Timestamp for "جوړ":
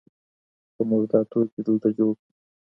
1.97-2.13